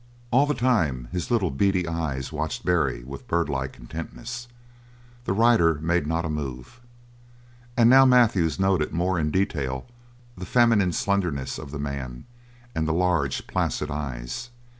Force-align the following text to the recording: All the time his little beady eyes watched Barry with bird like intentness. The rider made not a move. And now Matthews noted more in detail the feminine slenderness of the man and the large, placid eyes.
All 0.31 0.47
the 0.47 0.55
time 0.55 1.09
his 1.11 1.29
little 1.29 1.51
beady 1.51 1.87
eyes 1.87 2.33
watched 2.33 2.65
Barry 2.65 3.03
with 3.03 3.27
bird 3.27 3.49
like 3.49 3.77
intentness. 3.77 4.47
The 5.25 5.31
rider 5.33 5.75
made 5.75 6.07
not 6.07 6.25
a 6.25 6.27
move. 6.29 6.81
And 7.77 7.87
now 7.87 8.05
Matthews 8.05 8.59
noted 8.59 8.91
more 8.93 9.19
in 9.19 9.29
detail 9.29 9.85
the 10.35 10.47
feminine 10.47 10.91
slenderness 10.93 11.59
of 11.59 11.69
the 11.69 11.77
man 11.77 12.25
and 12.73 12.87
the 12.87 12.93
large, 12.93 13.45
placid 13.45 13.91
eyes. 13.91 14.49